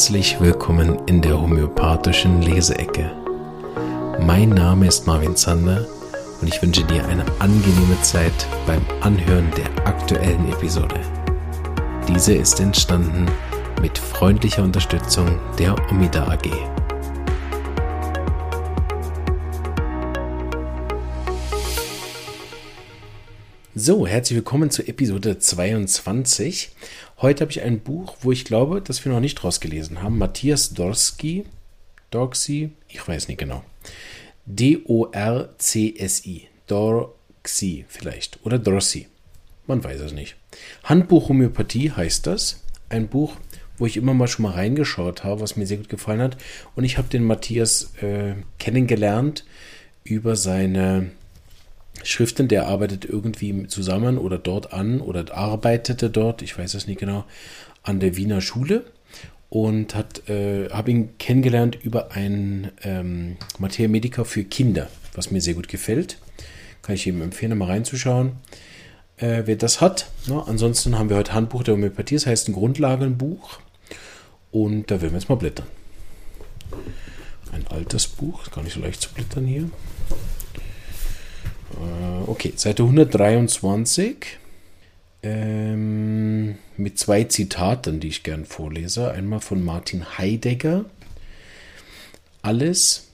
[0.00, 3.12] Herzlich willkommen in der homöopathischen Leseecke.
[4.18, 5.86] Mein Name ist Marvin Zander
[6.40, 8.32] und ich wünsche dir eine angenehme Zeit
[8.66, 10.98] beim Anhören der aktuellen Episode.
[12.08, 13.26] Diese ist entstanden
[13.82, 16.79] mit freundlicher Unterstützung der Omida AG.
[23.82, 26.68] So, herzlich willkommen zur Episode 22.
[27.22, 30.18] Heute habe ich ein Buch, wo ich glaube, dass wir noch nicht rausgelesen haben.
[30.18, 31.46] Matthias Dorski,
[32.10, 33.64] Dorksi, ich weiß nicht genau.
[34.44, 36.48] D-O-R-C-S-I.
[36.66, 38.44] Dorksi vielleicht.
[38.44, 39.06] Oder Dorsi.
[39.66, 40.36] Man weiß es nicht.
[40.84, 42.62] Handbuch Homöopathie heißt das.
[42.90, 43.36] Ein Buch,
[43.78, 46.36] wo ich immer mal schon mal reingeschaut habe, was mir sehr gut gefallen hat.
[46.74, 49.46] Und ich habe den Matthias äh, kennengelernt
[50.04, 51.12] über seine
[52.04, 57.00] Schriften, der arbeitet irgendwie zusammen oder dort an oder arbeitete dort, ich weiß es nicht
[57.00, 57.24] genau,
[57.82, 58.84] an der Wiener Schule
[59.48, 65.40] und hat, äh, habe ihn kennengelernt über ein ähm, Materia Medica für Kinder, was mir
[65.40, 66.18] sehr gut gefällt.
[66.82, 68.32] Kann ich ihm empfehlen, mal reinzuschauen,
[69.18, 70.10] äh, wer das hat.
[70.26, 70.42] Ne?
[70.46, 73.58] Ansonsten haben wir heute Handbuch der Homöopathie, das heißt ein Grundlagenbuch.
[74.52, 75.66] Und da werden wir jetzt mal blättern.
[77.52, 79.68] Ein altes Buch, gar nicht so leicht zu blättern hier.
[81.72, 84.38] Äh, okay, Seite 123
[85.22, 89.10] ähm, mit zwei Zitaten, die ich gern vorlese.
[89.10, 90.86] Einmal von Martin Heidegger.
[92.42, 93.08] Alles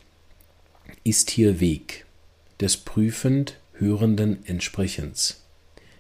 [1.05, 2.05] ist hier Weg
[2.61, 5.43] des prüfend Hörenden Entsprechens.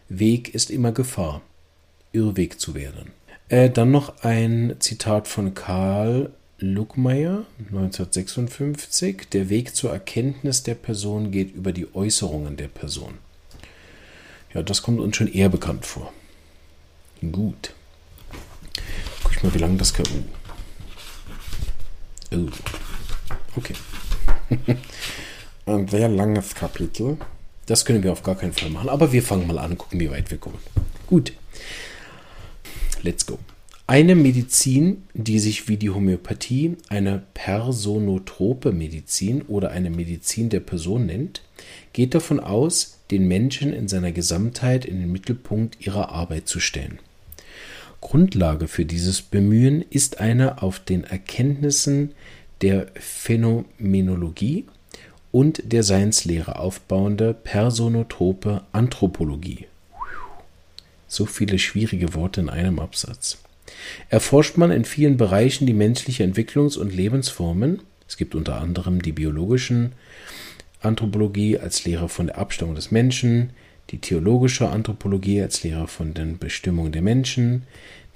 [0.08, 1.42] Weg ist immer Gefahr,
[2.12, 3.10] Irrweg zu werden.
[3.48, 9.28] Äh, dann noch ein Zitat von Karl Luckmeier 1956.
[9.30, 13.18] Der Weg zur Erkenntnis der Person geht über die Äußerungen der Person.
[14.54, 16.12] Ja, das kommt uns schon eher bekannt vor.
[17.20, 17.74] Gut.
[19.22, 20.06] Guck ich mal, wie lange das kann.
[22.32, 22.48] Oh.
[23.56, 23.74] Okay.
[25.66, 27.18] Ein sehr langes Kapitel.
[27.66, 28.88] Das können wir auf gar keinen Fall machen.
[28.88, 30.58] Aber wir fangen mal an, gucken, wie weit wir kommen.
[31.06, 31.32] Gut.
[33.02, 33.38] Let's go.
[33.88, 41.06] Eine Medizin, die sich wie die Homöopathie eine personotrope Medizin oder eine Medizin der Person
[41.06, 41.42] nennt,
[41.92, 46.98] geht davon aus, den Menschen in seiner Gesamtheit in den Mittelpunkt ihrer Arbeit zu stellen.
[48.00, 52.10] Grundlage für dieses Bemühen ist eine auf den Erkenntnissen
[52.62, 54.64] der Phänomenologie
[55.30, 59.66] und der Seinslehre aufbauende personotrope Anthropologie.
[61.06, 63.38] So viele schwierige Worte in einem Absatz
[64.08, 67.82] erforscht man in vielen Bereichen die menschliche Entwicklungs- und Lebensformen.
[68.08, 69.92] Es gibt unter anderem die biologischen
[70.80, 73.50] Anthropologie als Lehre von der Abstammung des Menschen,
[73.90, 77.62] die theologische Anthropologie als Lehre von den Bestimmungen der Menschen,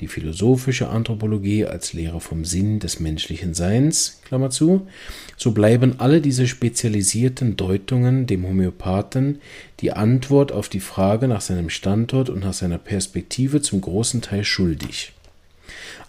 [0.00, 4.87] die philosophische Anthropologie als Lehre vom Sinn des menschlichen Seins, Klammer zu,
[5.37, 9.41] so bleiben alle diese spezialisierten Deutungen dem Homöopathen
[9.81, 14.44] die Antwort auf die Frage nach seinem Standort und nach seiner Perspektive zum großen Teil
[14.44, 15.12] schuldig.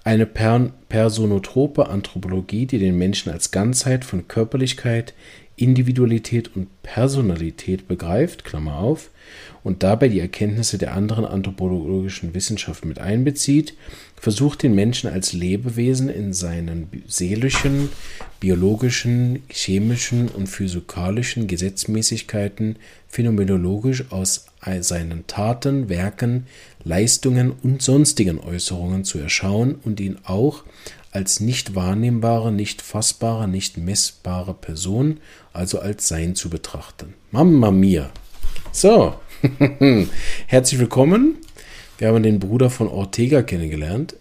[0.03, 5.13] Eine personotrope Anthropologie, die den Menschen als Ganzheit von Körperlichkeit,
[5.57, 9.11] Individualität und Personalität begreift Klammer auf,
[9.63, 13.75] und dabei die Erkenntnisse der anderen anthropologischen Wissenschaften mit einbezieht,
[14.15, 17.89] versucht den Menschen als Lebewesen in seinen seelischen,
[18.39, 24.47] biologischen, chemischen und physikalischen Gesetzmäßigkeiten phänomenologisch aus
[24.79, 26.47] seinen Taten, Werken,
[26.83, 30.63] Leistungen und sonstigen Äußerungen zu erschauen und ihn auch
[31.11, 35.19] als nicht wahrnehmbare, nicht fassbare, nicht messbare Person,
[35.53, 37.13] also als Sein zu betrachten.
[37.31, 38.09] Mamma mia!
[38.71, 39.15] So,
[40.47, 41.35] herzlich willkommen.
[41.97, 44.15] Wir haben den Bruder von Ortega kennengelernt.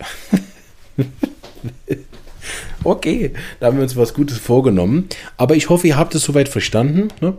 [2.84, 5.08] okay, da haben wir uns was Gutes vorgenommen.
[5.36, 7.08] Aber ich hoffe, ihr habt es soweit verstanden.
[7.20, 7.34] Ne?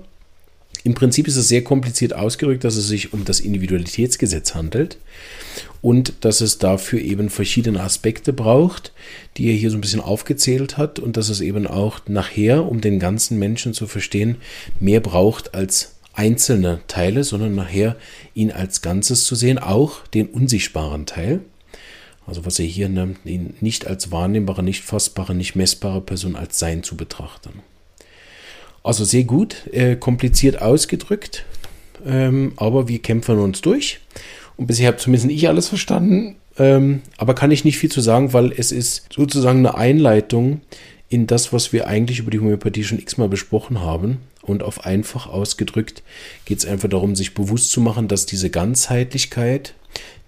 [0.84, 4.98] Im Prinzip ist es sehr kompliziert ausgedrückt, dass es sich um das Individualitätsgesetz handelt
[5.82, 8.92] und dass es dafür eben verschiedene Aspekte braucht,
[9.38, 12.82] die er hier so ein bisschen aufgezählt hat und dass es eben auch nachher, um
[12.82, 14.38] den ganzen Menschen zu verstehen,
[14.80, 17.96] mehr braucht als einzelne Teile, sondern nachher
[18.34, 21.42] ihn als Ganzes zu sehen, auch den unsichtbaren Teil.
[22.26, 26.60] Also was er hier nennt, ihn nicht als wahrnehmbare, nicht fassbare, nicht messbare Person als
[26.60, 27.62] Sein zu betrachten.
[28.84, 31.46] Also sehr gut, äh, kompliziert ausgedrückt,
[32.06, 34.00] ähm, aber wir kämpfen uns durch.
[34.58, 38.34] Und bisher habe zumindest ich alles verstanden, ähm, aber kann ich nicht viel zu sagen,
[38.34, 40.62] weil es ist sozusagen eine Einleitung
[41.10, 44.20] in das, was wir eigentlich über die Homöopathie schon x-mal besprochen haben.
[44.42, 46.02] Und auf einfach ausgedrückt
[46.46, 49.76] geht es einfach darum, sich bewusst zu machen, dass diese Ganzheitlichkeit,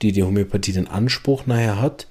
[0.01, 2.07] die die Homöopathie den Anspruch nachher hat,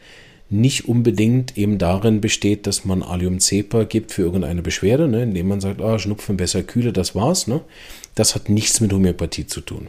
[0.52, 5.60] nicht unbedingt eben darin besteht, dass man Allium-Cepa gibt für irgendeine Beschwerde, ne, indem man
[5.60, 7.46] sagt, ah, Schnupfen besser, Kühle, das war's.
[7.46, 7.62] Ne?
[8.14, 9.88] Das hat nichts mit Homöopathie zu tun.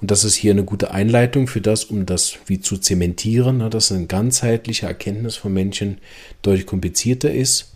[0.00, 3.70] Und das ist hier eine gute Einleitung für das, um das wie zu zementieren, ne,
[3.70, 5.98] dass eine ganzheitliche Erkenntnis von Menschen
[6.42, 7.72] deutlich komplizierter ist,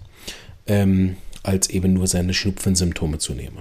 [0.66, 3.58] ähm, als eben nur seine Schnupfensymptome zu nehmen.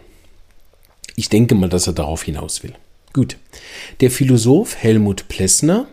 [1.16, 2.74] Ich denke mal, dass er darauf hinaus will.
[3.14, 3.38] Gut.
[4.02, 5.88] Der Philosoph Helmut Plessner,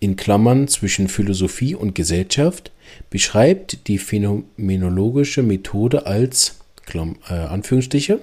[0.00, 2.72] in Klammern zwischen Philosophie und Gesellschaft,
[3.10, 6.58] beschreibt die phänomenologische Methode als,
[6.94, 8.20] äh, Anführungsstriche,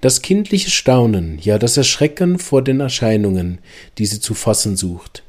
[0.00, 3.58] das kindliche Staunen, ja das Erschrecken vor den Erscheinungen,
[3.96, 5.24] die sie zu fassen sucht,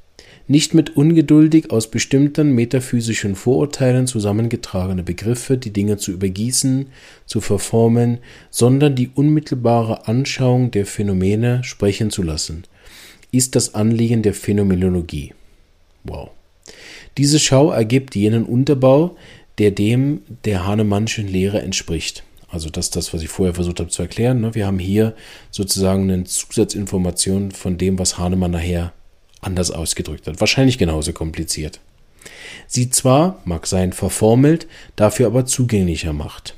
[0.48, 6.88] nicht mit ungeduldig aus bestimmten metaphysischen Vorurteilen zusammengetragene Begriffe die Dinge zu übergießen,
[7.26, 8.20] zu verformen,
[8.52, 12.64] sondern die unmittelbare Anschauung der Phänomene sprechen zu lassen,
[13.32, 15.34] ist das Anliegen der Phänomenologie.
[16.10, 16.32] Wow.
[17.18, 19.16] Diese Schau ergibt jenen Unterbau,
[19.58, 22.24] der dem der Hahnemannschen Lehre entspricht.
[22.50, 24.42] Also das ist das, was ich vorher versucht habe zu erklären.
[24.42, 24.56] Ne?
[24.56, 25.16] Wir haben hier
[25.52, 28.94] sozusagen eine Zusatzinformation von dem, was Hahnemann nachher
[29.42, 30.40] anders ausgedrückt hat.
[30.40, 31.80] Wahrscheinlich genauso kompliziert.
[32.68, 36.56] Sie zwar, mag sein, verformelt, dafür aber zugänglicher macht.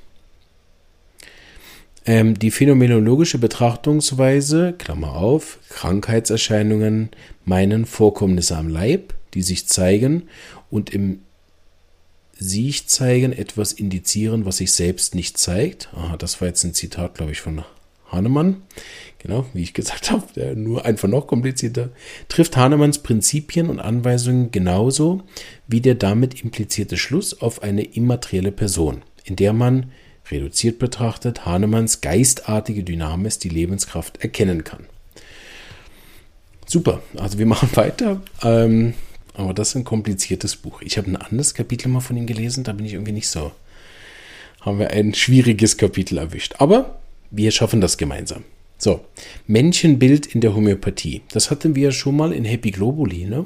[2.06, 7.10] Ähm, die phänomenologische Betrachtungsweise, Klammer auf, Krankheitserscheinungen
[7.46, 10.24] meinen Vorkommnisse am Leib, die sich zeigen
[10.70, 11.22] und im
[12.38, 15.90] sich zeigen etwas indizieren, was sich selbst nicht zeigt.
[15.94, 17.64] Aha, das war jetzt ein Zitat, glaube ich, von
[18.12, 18.64] Hahnemann.
[19.20, 21.90] Genau, wie ich gesagt habe, nur einfach noch komplizierter.
[22.28, 25.22] Trifft Hahnemanns Prinzipien und Anweisungen genauso
[25.68, 29.92] wie der damit implizierte Schluss auf eine immaterielle Person, in der man,
[30.32, 34.86] reduziert betrachtet, Hahnemanns geistartige Dynamis, die Lebenskraft, erkennen kann.
[36.66, 38.22] Super, also wir machen weiter.
[38.42, 38.94] Ähm,
[39.34, 40.82] aber das ist ein kompliziertes Buch.
[40.82, 43.52] Ich habe ein anderes Kapitel mal von ihm gelesen, da bin ich irgendwie nicht so.
[44.62, 46.56] Haben wir ein schwieriges Kapitel erwischt.
[46.60, 47.00] Aber
[47.32, 48.44] wir schaffen das gemeinsam.
[48.78, 49.02] So,
[49.48, 51.22] Männchenbild in der Homöopathie.
[51.32, 53.46] Das hatten wir schon mal in Happy Globuli, ne?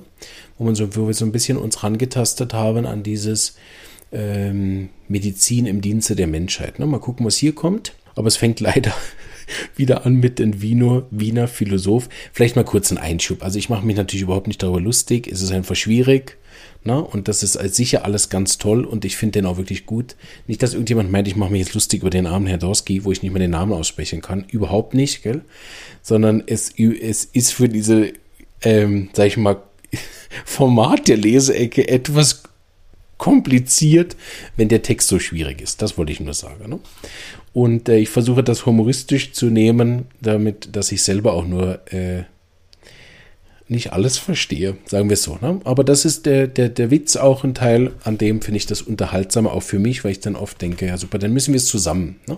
[0.58, 3.58] wo, man so, wo wir so ein bisschen uns rangetastet haben an dieses
[4.14, 6.80] ähm, Medizin im Dienste der Menschheit.
[6.80, 6.86] Ne?
[6.86, 7.94] Mal gucken, was hier kommt.
[8.16, 8.94] Aber es fängt leider
[9.76, 12.10] wieder an mit dem Wiener, Wiener Philosoph.
[12.34, 13.44] Vielleicht mal kurz ein Einschub.
[13.44, 15.28] Also ich mache mich natürlich überhaupt nicht darüber lustig.
[15.28, 16.38] Es ist einfach schwierig.
[16.84, 17.02] Ne?
[17.02, 20.16] Und das ist als sicher alles ganz toll und ich finde den auch wirklich gut.
[20.46, 23.12] Nicht, dass irgendjemand meint, ich mache mich jetzt lustig über den armen Herr Dorski, wo
[23.12, 24.46] ich nicht mehr den Namen aussprechen kann.
[24.52, 25.42] Überhaupt nicht, gell?
[26.04, 28.14] Sondern es, es ist für diese,
[28.62, 29.64] ähm, sag ich mal,
[30.46, 32.44] Format der Leseecke etwas
[33.18, 34.16] kompliziert,
[34.56, 35.82] wenn der Text so schwierig ist.
[35.82, 36.70] Das wollte ich nur sagen.
[36.70, 36.80] Ne?
[37.54, 42.24] Und äh, ich versuche das humoristisch zu nehmen, damit, dass ich selber auch nur äh,
[43.68, 45.40] nicht alles verstehe, sagen wir es so.
[45.42, 45.60] Ne?
[45.64, 48.82] Aber das ist der, der, der Witz auch ein Teil, an dem finde ich das
[48.82, 51.68] unterhaltsamer auch für mich, weil ich dann oft denke, ja super, dann müssen wir es
[51.68, 52.20] zusammen.
[52.28, 52.38] Ne?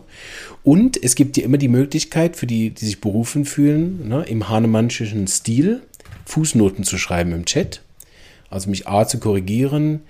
[0.63, 4.47] Und es gibt ja immer die Möglichkeit für die, die sich berufen fühlen, ne, im
[4.47, 5.81] hahnemannschen Stil
[6.25, 7.81] Fußnoten zu schreiben im Chat.
[8.49, 10.01] Also mich A zu korrigieren,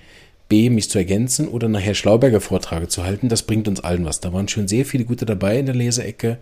[0.49, 4.21] B, mich zu ergänzen oder nachher Schlauberger Vortrage zu halten, das bringt uns allen was.
[4.21, 6.37] Da waren schon sehr viele gute dabei in der Leseecke,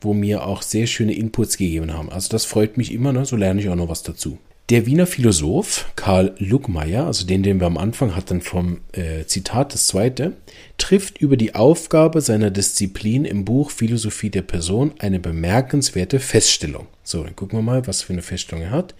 [0.00, 2.10] wo mir auch sehr schöne Inputs gegeben haben.
[2.10, 3.24] Also das freut mich immer, ne?
[3.24, 4.38] so lerne ich auch noch was dazu.
[4.70, 9.74] Der Wiener Philosoph Karl Luckmeier, also den, den wir am Anfang hatten vom äh, Zitat,
[9.74, 10.32] das zweite,
[10.78, 16.86] trifft über die Aufgabe seiner Disziplin im Buch Philosophie der Person eine bemerkenswerte Feststellung.
[17.02, 18.94] So, dann gucken wir mal, was für eine Feststellung er hat.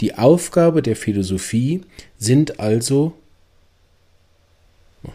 [0.00, 1.80] Die Aufgabe der Philosophie
[2.16, 3.14] sind also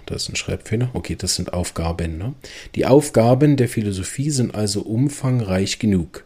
[0.05, 0.89] da ist ein Schreibfehler.
[0.93, 2.17] Okay, das sind Aufgaben.
[2.17, 2.33] Ne?
[2.75, 6.25] Die Aufgaben der Philosophie sind also umfangreich genug.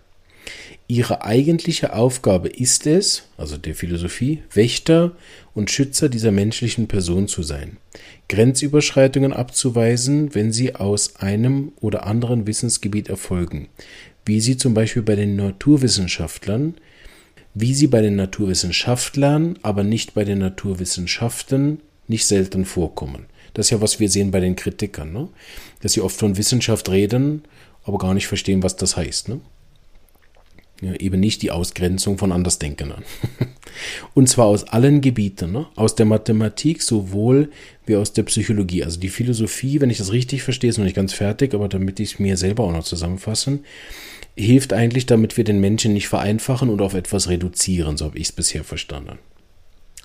[0.89, 5.11] Ihre eigentliche Aufgabe ist es, also der Philosophie, Wächter
[5.53, 7.75] und Schützer dieser menschlichen Person zu sein,
[8.29, 13.67] Grenzüberschreitungen abzuweisen, wenn sie aus einem oder anderen Wissensgebiet erfolgen,
[14.25, 16.75] wie sie zum Beispiel bei den Naturwissenschaftlern,
[17.53, 23.25] wie sie bei den Naturwissenschaftlern, aber nicht bei den Naturwissenschaften nicht selten vorkommen.
[23.53, 25.29] Das ist ja, was wir sehen bei den Kritikern, ne?
[25.81, 27.43] dass sie oft von Wissenschaft reden,
[27.83, 29.29] aber gar nicht verstehen, was das heißt.
[29.29, 29.39] Ne?
[30.81, 33.03] Ja, eben nicht die Ausgrenzung von Andersdenkenden.
[34.13, 35.67] Und zwar aus allen Gebieten, ne?
[35.75, 37.51] aus der Mathematik sowohl
[37.85, 38.83] wie aus der Psychologie.
[38.83, 41.99] Also die Philosophie, wenn ich das richtig verstehe, ist noch nicht ganz fertig, aber damit
[41.99, 43.65] ich es mir selber auch noch zusammenfassen,
[44.35, 48.27] hilft eigentlich, damit wir den Menschen nicht vereinfachen und auf etwas reduzieren, so habe ich
[48.27, 49.17] es bisher verstanden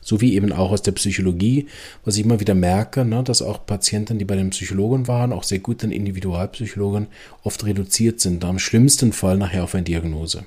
[0.02, 1.66] sowie eben auch aus der Psychologie,
[2.04, 5.44] was ich immer wieder merke, ne, dass auch Patienten, die bei den Psychologen waren, auch
[5.44, 7.06] sehr guten Individualpsychologen,
[7.42, 10.44] oft reduziert sind, am schlimmsten Fall nachher auf eine Diagnose.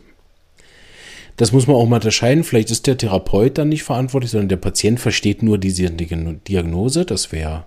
[1.38, 2.44] Das muss man auch mal unterscheiden.
[2.44, 7.06] Vielleicht ist der Therapeut dann nicht verantwortlich, sondern der Patient versteht nur diese Diagnose.
[7.06, 7.66] Das wäre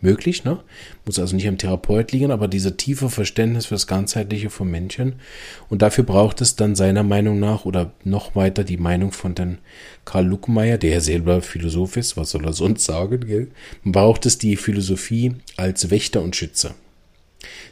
[0.00, 0.58] möglich, ne?
[1.04, 5.14] Muss also nicht am Therapeut liegen, aber dieser tiefe Verständnis für das Ganzheitliche vom Menschen.
[5.68, 9.58] Und dafür braucht es dann seiner Meinung nach oder noch weiter die Meinung von den
[10.04, 13.48] Karl Luckmeier, der ja selber Philosoph ist, was soll er sonst sagen, gell?
[13.84, 16.74] Braucht es die Philosophie als Wächter und Schütze.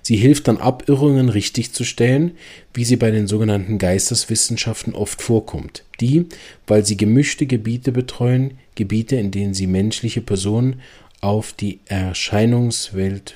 [0.03, 2.33] Sie hilft dann Abirrungen richtig zu stellen,
[2.73, 6.27] wie sie bei den sogenannten Geisteswissenschaften oft vorkommt, die,
[6.67, 10.81] weil sie gemischte Gebiete betreuen, Gebiete, in denen sie menschliche Personen
[11.21, 13.35] auf die Erscheinungswelt,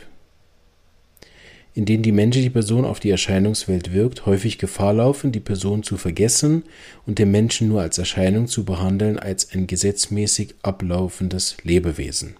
[1.74, 5.96] in denen die menschliche Person auf die Erscheinungswelt wirkt, häufig Gefahr laufen, die Person zu
[5.96, 6.64] vergessen
[7.06, 12.36] und den Menschen nur als Erscheinung zu behandeln, als ein gesetzmäßig ablaufendes Lebewesen.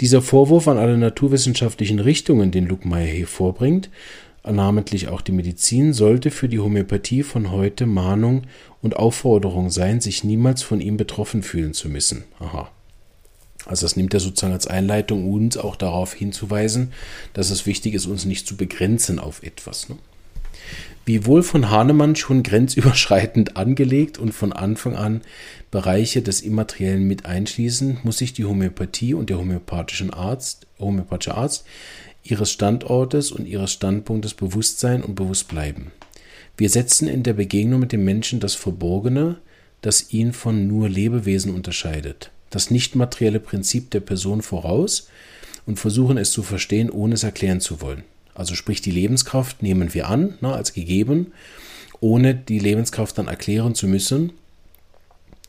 [0.00, 3.90] Dieser Vorwurf an alle naturwissenschaftlichen Richtungen, den Luckmeier hier vorbringt,
[4.44, 8.42] namentlich auch die Medizin, sollte für die Homöopathie von heute Mahnung
[8.80, 12.24] und Aufforderung sein, sich niemals von ihm betroffen fühlen zu müssen.
[12.40, 12.70] Aha.
[13.72, 16.92] Also das nimmt er sozusagen als Einleitung, uns auch darauf hinzuweisen,
[17.32, 19.88] dass es wichtig ist, uns nicht zu begrenzen auf etwas.
[19.88, 19.96] Ne?
[21.06, 25.22] Wie wohl von Hahnemann schon grenzüberschreitend angelegt und von Anfang an
[25.70, 31.64] Bereiche des Immateriellen mit einschließen, muss sich die Homöopathie und der homöopathische Arzt, homöopathische Arzt
[32.24, 35.92] ihres Standortes und ihres Standpunktes bewusst sein und bewusst bleiben.
[36.58, 39.38] Wir setzen in der Begegnung mit dem Menschen das Verborgene,
[39.80, 45.08] das ihn von nur Lebewesen unterscheidet das nicht materielle Prinzip der Person voraus
[45.66, 48.04] und versuchen es zu verstehen, ohne es erklären zu wollen.
[48.34, 51.32] Also sprich, die Lebenskraft nehmen wir an, na, als gegeben,
[52.00, 54.32] ohne die Lebenskraft dann erklären zu müssen,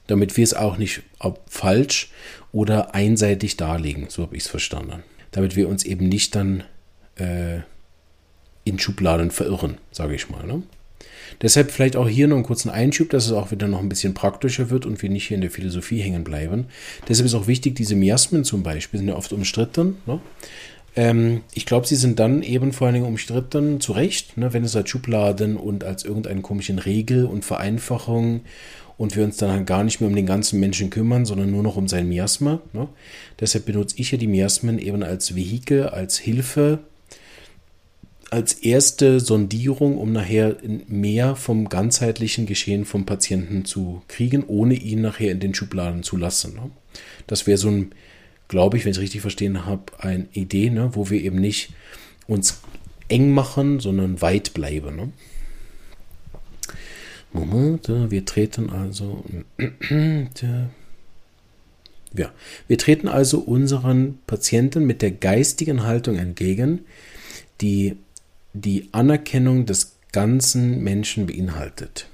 [0.07, 1.03] damit wir es auch nicht
[1.47, 2.11] falsch
[2.51, 5.03] oder einseitig darlegen, so habe ich es verstanden.
[5.31, 6.63] Damit wir uns eben nicht dann
[7.15, 7.59] äh,
[8.63, 10.45] in Schubladen verirren, sage ich mal.
[10.45, 10.63] Ne?
[11.41, 14.13] Deshalb vielleicht auch hier noch einen kurzen Einschub, dass es auch wieder noch ein bisschen
[14.13, 16.65] praktischer wird und wir nicht hier in der Philosophie hängen bleiben.
[17.07, 19.97] Deshalb ist auch wichtig, diese Miasmen zum Beispiel sind ja oft umstritten.
[20.05, 20.19] Ne?
[20.95, 24.63] Ähm, ich glaube, sie sind dann eben vor allen Dingen umstritten, zu Recht, ne, wenn
[24.63, 28.41] es als Schubladen und als irgendeine komischen Regel und Vereinfachung
[28.97, 31.63] und wir uns dann halt gar nicht mehr um den ganzen Menschen kümmern, sondern nur
[31.63, 32.61] noch um sein Miasma.
[32.73, 32.87] Ne?
[33.39, 36.79] Deshalb benutze ich ja die Miasmen eben als Vehikel, als Hilfe,
[38.33, 45.01] als erste Sondierung, um nachher mehr vom ganzheitlichen Geschehen vom Patienten zu kriegen, ohne ihn
[45.01, 46.55] nachher in den Schubladen zu lassen.
[46.55, 46.71] Ne?
[47.27, 47.91] Das wäre so ein,
[48.47, 51.73] glaube ich, wenn ich es richtig verstehen habe, eine Idee, ne, wo wir eben nicht
[52.25, 52.59] uns
[53.07, 54.95] eng machen, sondern weit bleiben.
[54.95, 55.11] Ne?
[57.33, 59.23] Moment, wir treten also.
[62.15, 62.31] Ja,
[62.67, 66.81] wir treten also unseren Patienten mit der geistigen Haltung entgegen,
[67.59, 67.97] die
[68.53, 72.07] die Anerkennung des ganzen Menschen beinhaltet.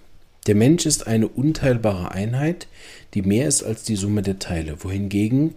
[0.47, 2.67] Der Mensch ist eine unteilbare Einheit,
[3.13, 5.55] die mehr ist als die Summe der Teile, wohingegen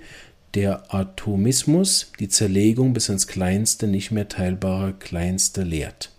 [0.55, 6.11] der Atomismus die Zerlegung bis ins kleinste, nicht mehr teilbare Kleinste lehrt.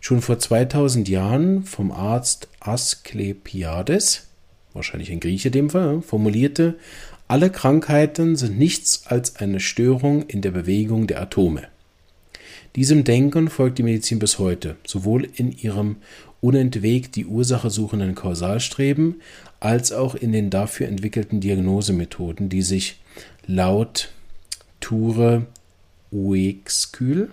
[0.00, 4.28] Schon vor 2000 Jahren vom Arzt Asklepiades,
[4.72, 6.76] wahrscheinlich ein Grieche dem Fall, formulierte,
[7.26, 11.68] alle Krankheiten sind nichts als eine Störung in der Bewegung der Atome.
[12.78, 15.96] Diesem Denken folgt die Medizin bis heute, sowohl in ihrem
[16.40, 19.20] unentwegt die Ursache suchenden Kausalstreben,
[19.58, 23.00] als auch in den dafür entwickelten Diagnosemethoden, die sich
[23.48, 24.12] laut
[24.78, 25.48] Ture
[26.12, 27.32] Uexkühl,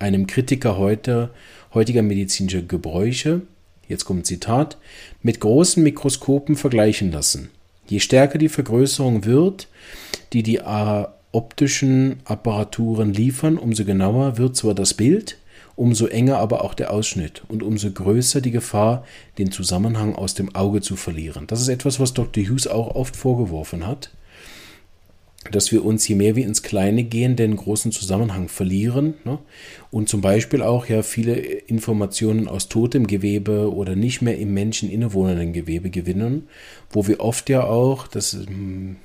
[0.00, 1.30] einem Kritiker heute,
[1.72, 3.42] heutiger medizinischer Gebräuche,
[3.86, 4.78] jetzt kommt ein Zitat,
[5.22, 7.50] mit großen Mikroskopen vergleichen lassen.
[7.86, 9.68] Je stärker die Vergrößerung wird,
[10.32, 10.60] die die
[11.32, 15.38] optischen Apparaturen liefern, umso genauer wird zwar das Bild,
[15.76, 19.04] umso enger aber auch der Ausschnitt und umso größer die Gefahr,
[19.38, 21.46] den Zusammenhang aus dem Auge zu verlieren.
[21.46, 22.44] Das ist etwas, was Dr.
[22.44, 24.10] Hughes auch oft vorgeworfen hat,
[25.50, 29.38] dass wir uns, je mehr wir ins Kleine gehen, den großen Zusammenhang verlieren ne?
[29.90, 34.90] und zum Beispiel auch ja viele Informationen aus totem Gewebe oder nicht mehr im Menschen
[34.90, 36.48] innewohnenden Gewebe gewinnen,
[36.90, 38.96] wo wir oft ja auch, das hm,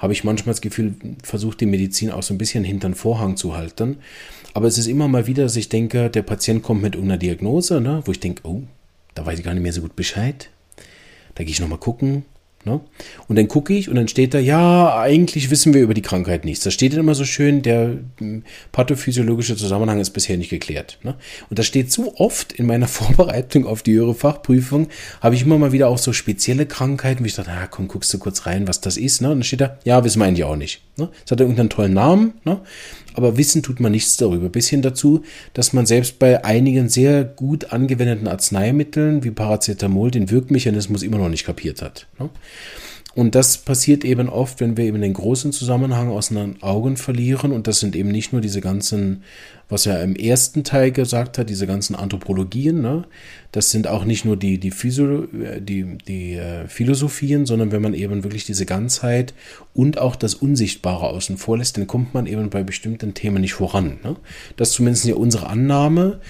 [0.00, 3.36] habe ich manchmal das Gefühl, versucht die Medizin auch so ein bisschen hinter den Vorhang
[3.36, 3.98] zu halten.
[4.54, 7.80] Aber es ist immer mal wieder, dass ich denke, der Patient kommt mit einer Diagnose,
[7.82, 8.62] ne, wo ich denke, oh,
[9.14, 10.48] da weiß ich gar nicht mehr so gut Bescheid.
[11.34, 12.24] Da gehe ich nochmal gucken,
[12.64, 12.78] Ne?
[13.26, 16.44] Und dann gucke ich und dann steht da, ja, eigentlich wissen wir über die Krankheit
[16.44, 16.62] nichts.
[16.62, 20.98] Da steht dann immer so schön, der hm, pathophysiologische Zusammenhang ist bisher nicht geklärt.
[21.02, 21.14] Ne?
[21.48, 24.88] Und das steht so oft in meiner Vorbereitung auf die höhere Fachprüfung,
[25.22, 28.12] habe ich immer mal wieder auch so spezielle Krankheiten, wie ich dachte, ah, komm, guckst
[28.12, 29.22] du kurz rein, was das ist.
[29.22, 29.28] Ne?
[29.28, 30.82] Und dann steht da, ja, wissen wir eigentlich auch nicht.
[30.98, 31.08] Ne?
[31.24, 32.60] Es hat irgendeinen tollen Namen, ne?
[33.14, 34.48] Aber wissen tut man nichts darüber.
[34.48, 35.22] Bis hin dazu,
[35.54, 41.28] dass man selbst bei einigen sehr gut angewendeten Arzneimitteln wie Paracetamol den Wirkmechanismus immer noch
[41.28, 42.06] nicht kapiert hat.
[42.18, 42.30] Ne?
[43.14, 47.52] Und das passiert eben oft, wenn wir eben den großen Zusammenhang aus den Augen verlieren.
[47.52, 49.24] Und das sind eben nicht nur diese ganzen,
[49.70, 52.82] was er im ersten Teil gesagt hat, diese ganzen Anthropologien.
[52.82, 53.04] Ne?
[53.52, 55.26] Das sind auch nicht nur die, die, Physio,
[55.60, 59.32] die, die äh, Philosophien, sondern wenn man eben wirklich diese Ganzheit
[59.72, 63.54] und auch das Unsichtbare außen vor lässt, dann kommt man eben bei bestimmten Themen nicht
[63.54, 63.98] voran.
[64.02, 64.16] Ne?
[64.56, 66.20] Das ist zumindest ja unsere Annahme.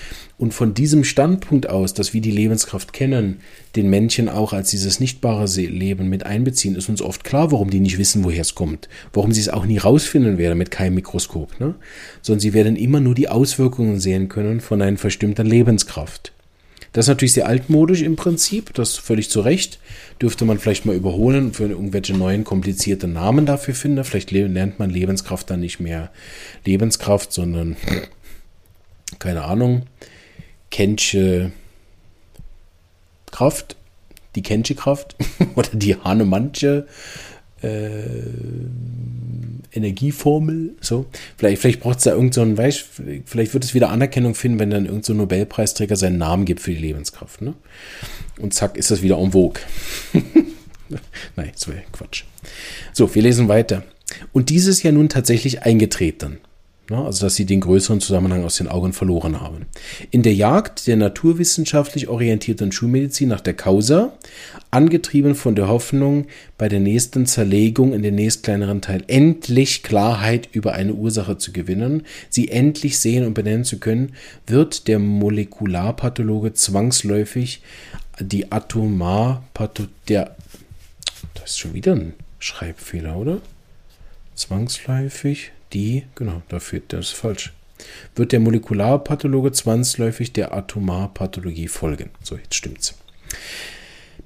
[0.40, 3.40] Und von diesem Standpunkt aus, dass wir die Lebenskraft kennen,
[3.76, 7.78] den Menschen auch als dieses nichtbare Leben mit einbeziehen, ist uns oft klar, warum die
[7.78, 8.88] nicht wissen, woher es kommt.
[9.12, 11.60] Warum sie es auch nie rausfinden werden mit keinem Mikroskop.
[11.60, 11.74] Ne?
[12.22, 16.32] Sondern sie werden immer nur die Auswirkungen sehen können von einer bestimmten Lebenskraft.
[16.94, 19.78] Das ist natürlich sehr altmodisch im Prinzip, das völlig zu Recht.
[20.22, 24.04] Dürfte man vielleicht mal überholen für irgendwelche neuen komplizierte Namen dafür finden.
[24.04, 26.10] Vielleicht lernt man Lebenskraft dann nicht mehr
[26.64, 27.76] Lebenskraft, sondern
[29.18, 29.82] keine Ahnung
[30.70, 31.52] Kensche
[33.30, 33.76] Kraft,
[34.34, 35.16] die Kensche Kraft
[35.54, 36.86] oder die Hahnemannsche
[37.62, 38.00] äh,
[39.72, 41.06] Energieformel, so.
[41.36, 42.84] Vielleicht, vielleicht braucht es da irgendeinen, so weißt,
[43.26, 46.72] vielleicht wird es wieder Anerkennung finden, wenn dann irgendein so Nobelpreisträger seinen Namen gibt für
[46.72, 47.54] die Lebenskraft, ne?
[48.40, 49.60] Und zack, ist das wieder en vogue.
[51.36, 52.24] Nein, das wäre Quatsch.
[52.92, 53.84] So, wir lesen weiter.
[54.32, 56.38] Und dieses ja nun tatsächlich eingetreten.
[56.90, 56.98] Ne?
[56.98, 59.66] Also dass sie den größeren Zusammenhang aus den Augen verloren haben.
[60.10, 64.12] In der Jagd der naturwissenschaftlich orientierten Schulmedizin nach der Causa,
[64.72, 66.26] angetrieben von der Hoffnung,
[66.58, 72.02] bei der nächsten Zerlegung in den nächstkleineren Teil endlich Klarheit über eine Ursache zu gewinnen,
[72.28, 74.12] sie endlich sehen und benennen zu können,
[74.48, 77.62] wird der Molekularpathologe zwangsläufig
[78.18, 80.36] die Atomarpathologie, der,
[81.34, 83.40] das ist schon wieder ein Schreibfehler, oder?
[84.34, 87.52] Zwangsläufig die, genau, dafür, das ist falsch,
[88.14, 92.10] wird der Molekularpathologe zwangsläufig der Atomarpathologie folgen.
[92.22, 92.98] So, jetzt stimmt's.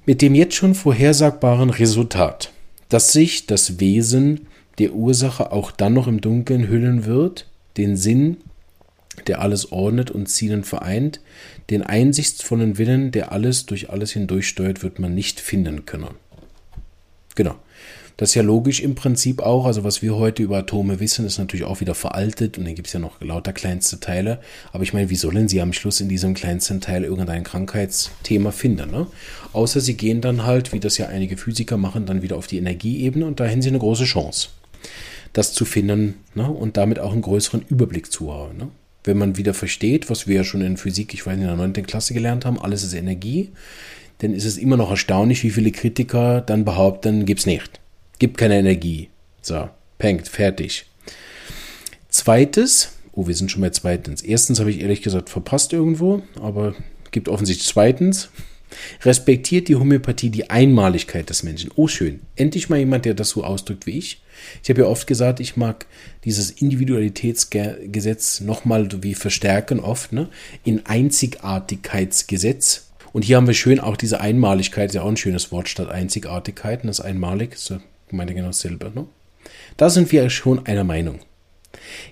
[0.07, 2.53] Mit dem jetzt schon vorhersagbaren Resultat,
[2.89, 4.47] dass sich das Wesen
[4.79, 8.39] der Ursache auch dann noch im Dunkeln hüllen wird, den Sinn,
[9.27, 11.21] der alles ordnet und Zielen vereint,
[11.71, 16.15] den einsichtsvollen Willen, der alles durch alles hindurchsteuert, wird man nicht finden können.
[17.35, 17.55] Genau.
[18.17, 19.67] Das ist ja logisch im Prinzip auch.
[19.67, 22.87] Also was wir heute über Atome wissen, ist natürlich auch wieder veraltet und dann gibt
[22.87, 24.41] es ja noch lauter kleinste Teile.
[24.73, 28.91] Aber ich meine, wie sollen sie am Schluss in diesem kleinsten Teil irgendein Krankheitsthema finden?
[28.91, 29.09] Ne?
[29.53, 32.59] Außer sie gehen dann halt, wie das ja einige Physiker machen, dann wieder auf die
[32.59, 34.49] Energieebene und da haben sie eine große Chance,
[35.33, 36.49] das zu finden ne?
[36.49, 38.57] und damit auch einen größeren Überblick zu haben.
[38.57, 38.69] Ne?
[39.03, 41.73] Wenn man wieder versteht, was wir ja schon in Physik, ich weiß in der 9.
[41.85, 43.51] Klasse gelernt haben, alles ist Energie,
[44.19, 47.81] dann ist es immer noch erstaunlich, wie viele Kritiker dann behaupten, gibt es nicht.
[48.25, 49.11] Gibt keine Energie.
[49.43, 50.87] So, penkt, fertig.
[52.09, 54.23] Zweites, oh, wir sind schon bei zweitens.
[54.23, 56.75] Erstens habe ich ehrlich gesagt verpasst irgendwo, aber
[57.11, 58.31] gibt offensichtlich zweitens.
[59.03, 61.71] Respektiert die Homöopathie die Einmaligkeit des Menschen.
[61.77, 62.21] Oh, schön.
[62.35, 64.23] Endlich mal jemand, der das so ausdrückt wie ich.
[64.63, 65.85] Ich habe ja oft gesagt, ich mag
[66.25, 70.31] dieses Individualitätsgesetz nochmal wie verstärken, oft, ne?
[70.65, 72.89] In Einzigartigkeitsgesetz.
[73.13, 75.91] Und hier haben wir schön auch diese Einmaligkeit, ist ja auch ein schönes Wort statt
[75.91, 76.85] Einzigartigkeit.
[76.85, 78.93] Das ist einmalig, so meine genau dasselbe.
[78.95, 79.07] Ne?
[79.77, 81.21] Da sind wir schon einer Meinung.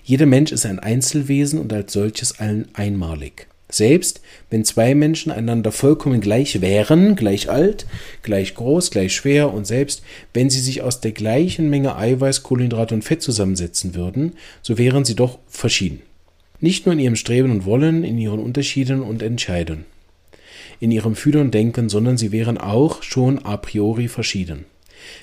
[0.03, 3.47] Jeder Mensch ist ein Einzelwesen und als solches allen einmalig.
[3.69, 7.87] Selbst wenn zwei Menschen einander vollkommen gleich wären, gleich alt,
[8.21, 10.03] gleich groß, gleich schwer und selbst
[10.33, 15.05] wenn sie sich aus der gleichen Menge Eiweiß, Kohlenhydrate und Fett zusammensetzen würden, so wären
[15.05, 16.03] sie doch verschieden.
[16.59, 19.85] Nicht nur in ihrem Streben und Wollen, in ihren Unterschieden und Entscheiden,
[20.79, 24.65] in ihrem Fühlen und Denken, sondern sie wären auch schon a priori verschieden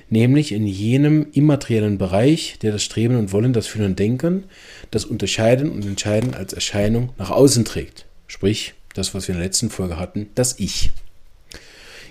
[0.09, 4.45] nämlich in jenem immateriellen Bereich, der das Streben und Wollen, das Fühlen und Denken,
[4.91, 8.07] das Unterscheiden und Entscheiden als Erscheinung nach außen trägt.
[8.27, 10.91] Sprich, das, was wir in der letzten Folge hatten, das Ich.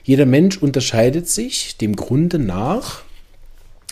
[0.03, 3.03] Jeder Mensch unterscheidet sich dem Grunde nach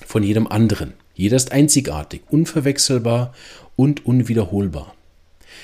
[0.06, 0.94] von jedem anderen.
[1.14, 3.34] Jeder ist einzigartig, unverwechselbar
[3.76, 4.96] und unwiederholbar.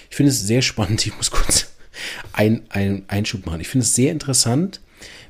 [0.09, 1.05] Ich finde es sehr spannend.
[1.05, 1.67] Ich muss kurz
[2.33, 3.61] einen Einschub machen.
[3.61, 4.81] Ich finde es sehr interessant,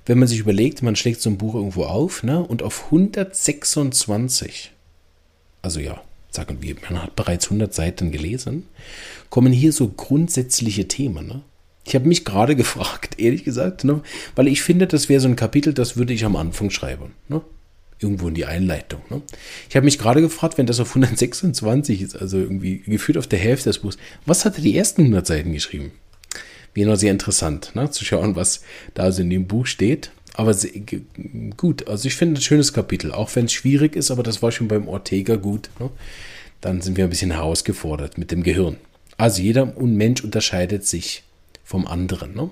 [0.05, 4.71] wenn man sich überlegt, man schlägt so ein Buch irgendwo auf, ne, und auf 126,
[5.61, 8.67] also ja, sagen wir, man hat bereits 100 Seiten gelesen,
[9.29, 11.41] kommen hier so grundsätzliche Themen, ne?
[11.85, 14.01] Ich habe mich gerade gefragt, ehrlich gesagt, ne?
[14.35, 17.13] weil ich finde, das wäre so ein Kapitel, das würde ich am Anfang schreiben.
[17.27, 17.41] Ne?
[17.99, 19.01] Irgendwo in die Einleitung.
[19.09, 19.21] Ne?
[19.69, 23.39] Ich habe mich gerade gefragt, wenn das auf 126 ist, also irgendwie gefühlt auf der
[23.39, 25.91] Hälfte des Buchs, was hat er die ersten 100 Seiten geschrieben?
[26.73, 28.61] Wäre noch sehr interessant, ne, zu schauen, was
[28.93, 30.11] da so in dem Buch steht.
[30.35, 30.55] Aber
[31.57, 34.51] gut, also ich finde ein schönes Kapitel, auch wenn es schwierig ist, aber das war
[34.51, 35.69] schon beim Ortega gut.
[35.79, 35.91] Ne?
[36.63, 38.77] dann sind wir ein bisschen herausgefordert mit dem Gehirn.
[39.17, 41.23] Also jeder Mensch unterscheidet sich
[41.63, 42.33] vom anderen.
[42.35, 42.49] Ne?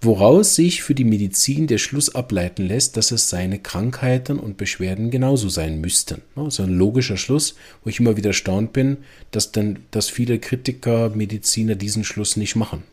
[0.00, 5.10] Woraus sich für die Medizin der Schluss ableiten lässt, dass es seine Krankheiten und Beschwerden
[5.10, 6.22] genauso sein müssten.
[6.34, 6.44] Ne?
[6.44, 8.98] Also ein logischer Schluss, wo ich immer wieder erstaunt bin,
[9.30, 12.84] dass, dann, dass viele Kritiker, Mediziner diesen Schluss nicht machen.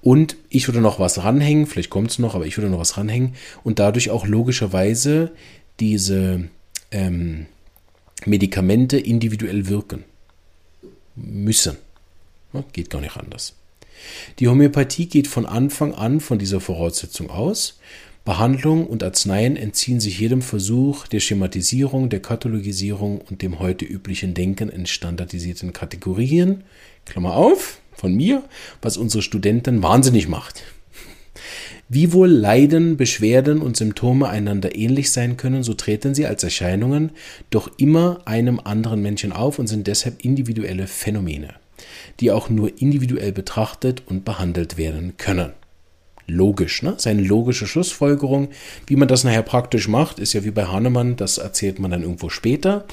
[0.00, 2.96] Und ich würde noch was ranhängen, vielleicht kommt es noch, aber ich würde noch was
[2.96, 5.32] ranhängen und dadurch auch logischerweise
[5.80, 6.48] diese
[6.90, 7.46] ähm,
[8.26, 10.04] Medikamente individuell wirken
[11.16, 11.76] müssen.
[12.52, 13.54] Ja, geht gar nicht anders.
[14.38, 17.78] Die Homöopathie geht von Anfang an von dieser Voraussetzung aus.
[18.24, 24.32] Behandlung und Arzneien entziehen sich jedem Versuch der Schematisierung, der Katalogisierung und dem heute üblichen
[24.34, 26.62] Denken in standardisierten Kategorien.
[27.04, 28.42] Klammer auf, von mir,
[28.82, 30.64] was unsere Studenten wahnsinnig macht.
[31.88, 37.12] Wie wohl Leiden, Beschwerden und Symptome einander ähnlich sein können, so treten sie als Erscheinungen
[37.50, 41.54] doch immer einem anderen Menschen auf und sind deshalb individuelle Phänomene,
[42.18, 45.52] die auch nur individuell betrachtet und behandelt werden können.
[46.26, 46.94] Logisch, ne?
[46.98, 48.48] Seine logische Schlussfolgerung.
[48.86, 52.02] Wie man das nachher praktisch macht, ist ja wie bei Hahnemann, das erzählt man dann
[52.02, 52.84] irgendwo später.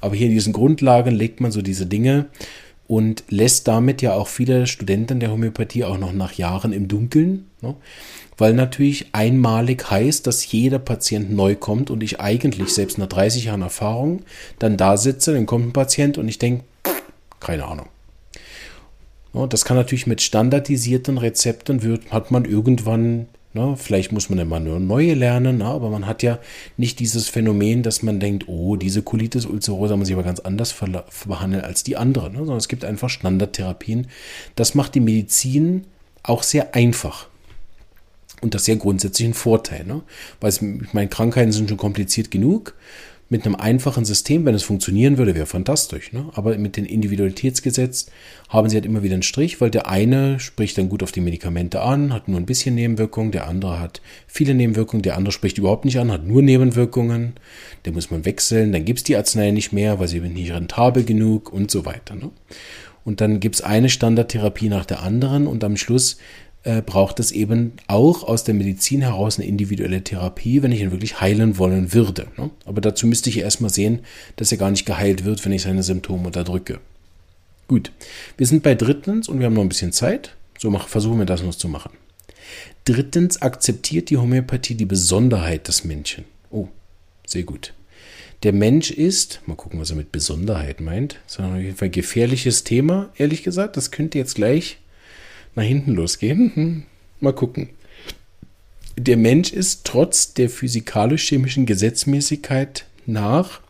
[0.00, 2.26] Aber hier in diesen Grundlagen legt man so diese Dinge
[2.88, 7.46] und lässt damit ja auch viele Studenten der Homöopathie auch noch nach Jahren im Dunkeln.
[7.60, 7.74] Ne?
[8.38, 13.46] weil natürlich einmalig heißt, dass jeder Patient neu kommt und ich eigentlich selbst nach 30
[13.46, 14.22] Jahren Erfahrung
[14.58, 16.64] dann da sitze, dann kommt ein Patient und ich denke,
[17.40, 17.86] keine Ahnung.
[19.50, 24.60] Das kann natürlich mit standardisierten Rezepten wird, hat man irgendwann, ne, vielleicht muss man immer
[24.60, 26.38] nur neue lernen, ne, aber man hat ja
[26.76, 30.74] nicht dieses Phänomen, dass man denkt, oh, diese Colitis ulcerosa muss ich aber ganz anders
[31.26, 34.06] behandeln als die andere, ne, sondern es gibt einfach Standardtherapien.
[34.54, 35.86] Das macht die Medizin
[36.22, 37.28] auch sehr einfach.
[38.42, 40.02] Und das ist ja grundsätzlich ein Vorteil, ne?
[40.40, 40.60] Weil ich
[40.92, 42.74] meine, Krankheiten sind schon kompliziert genug.
[43.28, 46.12] Mit einem einfachen System, wenn es funktionieren würde, wäre fantastisch.
[46.12, 46.26] Ne?
[46.34, 48.06] Aber mit dem Individualitätsgesetz
[48.48, 51.20] haben sie halt immer wieder einen Strich, weil der eine spricht dann gut auf die
[51.20, 55.58] Medikamente an, hat nur ein bisschen Nebenwirkungen, der andere hat viele Nebenwirkungen, der andere spricht
[55.58, 57.32] überhaupt nicht an, hat nur Nebenwirkungen.
[57.84, 61.02] Der muss man wechseln, dann gibt es die Arznei nicht mehr, weil sie nicht rentabel
[61.02, 62.14] genug und so weiter.
[62.14, 62.30] Ne?
[63.04, 66.18] Und dann gibt es eine Standardtherapie nach der anderen und am Schluss
[66.66, 70.90] äh, braucht es eben auch aus der Medizin heraus eine individuelle Therapie, wenn ich ihn
[70.90, 72.26] wirklich heilen wollen würde.
[72.36, 72.50] Ne?
[72.64, 74.00] Aber dazu müsste ich erstmal sehen,
[74.34, 76.80] dass er gar nicht geheilt wird, wenn ich seine Symptome unterdrücke.
[77.68, 77.92] Gut,
[78.36, 80.34] wir sind bei drittens und wir haben noch ein bisschen Zeit.
[80.58, 81.92] So mach, versuchen wir das noch zu machen.
[82.84, 86.24] Drittens akzeptiert die Homöopathie die Besonderheit des Menschen.
[86.50, 86.66] Oh,
[87.24, 87.74] sehr gut.
[88.42, 91.92] Der Mensch ist, mal gucken, was er mit Besonderheit meint, ist auf jeden Fall ein
[91.92, 93.76] gefährliches Thema, ehrlich gesagt.
[93.76, 94.78] Das könnte jetzt gleich
[95.56, 96.52] nach hinten losgehen.
[96.54, 96.82] Hm,
[97.20, 97.70] mal gucken.
[98.96, 103.60] Der Mensch ist trotz der physikalisch-chemischen Gesetzmäßigkeit nach,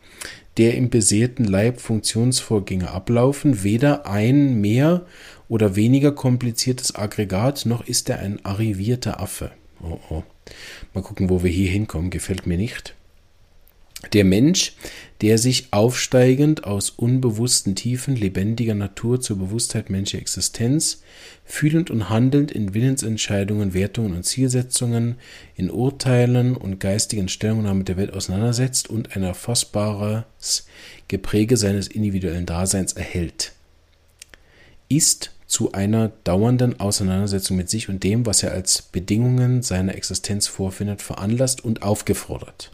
[0.57, 5.05] der im beseelten Leib Funktionsvorgänge ablaufen, weder ein mehr
[5.49, 9.51] oder weniger kompliziertes Aggregat, noch ist er ein arrivierter Affe.
[9.81, 10.23] Oh, oh.
[10.93, 12.09] Mal gucken, wo wir hier hinkommen.
[12.09, 12.95] Gefällt mir nicht.
[14.13, 14.73] Der Mensch,
[15.21, 21.01] der sich aufsteigend aus unbewussten Tiefen lebendiger Natur zur Bewusstheit menschlicher Existenz,
[21.43, 25.15] fühlend und handelnd in Willensentscheidungen, Wertungen und Zielsetzungen,
[25.55, 30.67] in Urteilen und geistigen Stellungnahmen mit der Welt auseinandersetzt und ein erfassbares
[31.07, 33.53] Gepräge seines individuellen Daseins erhält,
[34.89, 40.45] ist zu einer dauernden Auseinandersetzung mit sich und dem, was er als Bedingungen seiner Existenz
[40.45, 42.71] vorfindet, veranlasst und aufgefordert.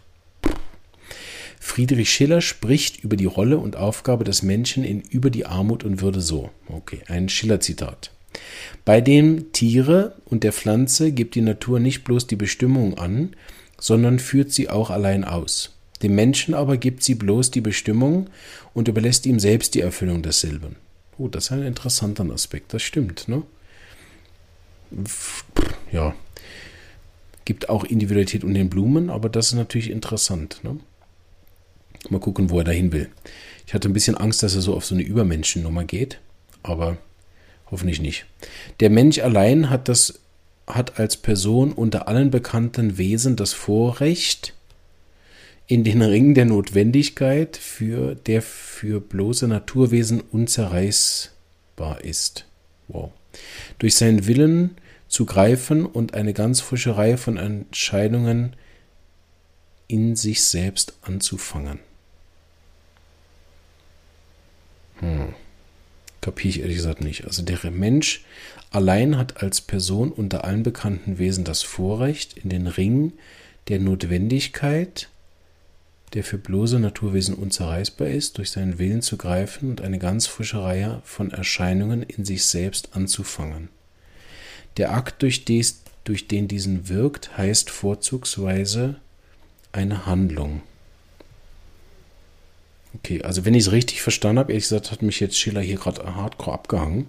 [1.66, 6.02] Friedrich Schiller spricht über die Rolle und Aufgabe des Menschen in Über die Armut und
[6.02, 6.52] Würde so.
[6.68, 8.12] Okay, ein Schiller-Zitat.
[8.84, 13.36] Bei dem Tiere und der Pflanze gibt die Natur nicht bloß die Bestimmung an,
[13.80, 15.74] sondern führt sie auch allein aus.
[16.04, 18.30] Dem Menschen aber gibt sie bloß die Bestimmung
[18.74, 20.76] und überlässt ihm selbst die Erfüllung desselben.
[21.18, 23.42] Oh, das ist ein interessanter Aspekt, das stimmt, ne?
[25.94, 26.14] Ja.
[27.46, 30.78] Gibt auch Individualität unter den Blumen, aber das ist natürlich interessant, ne?
[32.10, 33.10] Mal gucken, wo er dahin will.
[33.66, 36.20] Ich hatte ein bisschen Angst, dass er so auf so eine Übermenschennummer geht,
[36.62, 36.98] aber
[37.72, 38.26] hoffentlich nicht.
[38.80, 40.20] Der Mensch allein hat das
[40.68, 44.54] hat als Person unter allen bekannten Wesen das Vorrecht,
[45.68, 52.46] in den Ring der Notwendigkeit, für der für bloße Naturwesen unzerreißbar ist.
[52.88, 53.12] Wow.
[53.80, 58.56] Durch seinen Willen zu greifen und eine ganz frische Reihe von Entscheidungen
[59.88, 61.80] in sich selbst anzufangen.
[65.04, 65.34] Hm.
[66.22, 67.26] Kapiere ich ehrlich gesagt nicht.
[67.26, 68.24] Also der Mensch
[68.72, 73.12] allein hat als Person unter allen bekannten Wesen das Vorrecht, in den Ring
[73.68, 75.10] der Notwendigkeit,
[76.14, 80.62] der für bloße Naturwesen unzerreißbar ist, durch seinen Willen zu greifen und eine ganz frische
[80.62, 83.68] Reihe von Erscheinungen in sich selbst anzufangen.
[84.78, 88.96] Der Akt, durch, des, durch den diesen wirkt, heißt vorzugsweise
[89.74, 90.62] eine Handlung.
[92.96, 95.78] Okay, also wenn ich es richtig verstanden habe, ehrlich gesagt, hat mich jetzt Schiller hier
[95.78, 97.08] gerade hardcore abgehangen.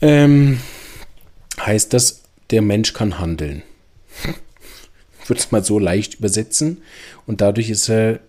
[0.00, 0.60] Ähm,
[1.58, 3.62] heißt das, der Mensch kann handeln.
[5.22, 6.80] Ich würde es mal so leicht übersetzen.
[7.26, 8.20] Und dadurch ist er.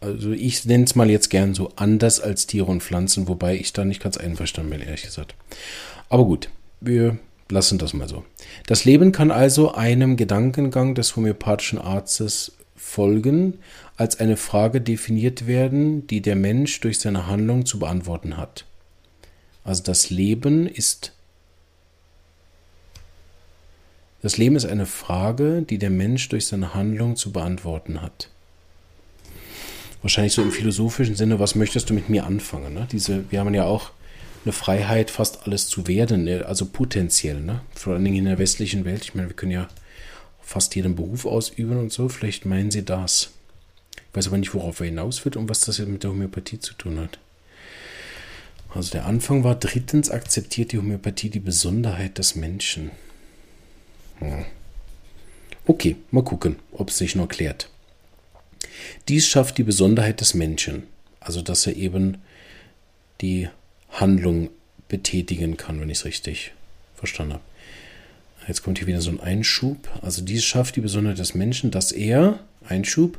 [0.00, 3.72] Also ich nenne es mal jetzt gern so anders als Tiere und Pflanzen, wobei ich
[3.72, 5.34] da nicht ganz einverstanden bin, ehrlich gesagt.
[6.08, 6.48] Aber gut,
[6.80, 7.18] wir
[7.50, 8.24] lassen das mal so.
[8.66, 13.58] Das Leben kann also einem Gedankengang des homöopathischen Arztes folgen,
[13.96, 18.64] als eine Frage definiert werden, die der Mensch durch seine Handlung zu beantworten hat.
[19.64, 21.12] Also das Leben ist
[24.22, 28.28] das Leben ist eine Frage, die der Mensch durch seine Handlung zu beantworten hat.
[30.02, 32.74] Wahrscheinlich so im philosophischen Sinne, was möchtest du mit mir anfangen?
[32.74, 32.86] Ne?
[32.90, 33.92] Diese, wir haben ja auch
[34.44, 36.46] eine Freiheit, fast alles zu werden, ne?
[36.46, 37.60] also potenziell, ne?
[37.74, 39.04] vor allen Dingen in der westlichen Welt.
[39.04, 39.68] Ich meine, wir können ja
[40.40, 42.08] fast jeden Beruf ausüben und so.
[42.08, 43.30] Vielleicht meinen sie das.
[43.96, 46.58] Ich weiß aber nicht, worauf er hinaus wird und was das jetzt mit der Homöopathie
[46.58, 47.18] zu tun hat.
[48.74, 52.90] Also der Anfang war, drittens akzeptiert die Homöopathie die Besonderheit des Menschen.
[54.18, 54.44] Hm.
[55.66, 57.68] Okay, mal gucken, ob es sich noch klärt.
[59.08, 60.84] Dies schafft die Besonderheit des Menschen,
[61.20, 62.18] also dass er eben
[63.20, 63.48] die
[63.90, 64.50] Handlung
[64.88, 66.52] betätigen kann, wenn ich es richtig
[66.94, 67.44] verstanden habe.
[68.48, 69.88] Jetzt kommt hier wieder so ein Einschub.
[70.02, 73.18] Also dies schafft die Besonderheit des Menschen, dass er, Einschub,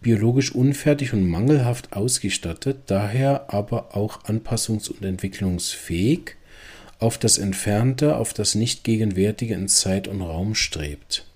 [0.00, 6.36] biologisch unfertig und mangelhaft ausgestattet, daher aber auch anpassungs- und entwicklungsfähig,
[6.98, 11.26] auf das Entfernte, auf das Nicht-Gegenwärtige in Zeit und Raum strebt.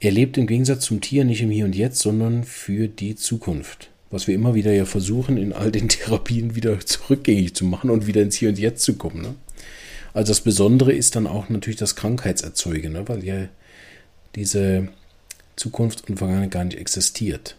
[0.00, 3.91] Er lebt im Gegensatz zum Tier nicht im Hier und Jetzt, sondern für die Zukunft
[4.12, 8.06] was wir immer wieder ja versuchen, in all den Therapien wieder zurückgängig zu machen und
[8.06, 9.22] wieder ins Hier und Jetzt zu kommen.
[9.22, 9.34] Ne?
[10.14, 13.08] Also das Besondere ist dann auch natürlich das Krankheitserzeugen, ne?
[13.08, 13.48] weil ja
[14.36, 14.88] diese
[15.56, 17.56] Zukunft und Vergangenheit gar nicht existiert.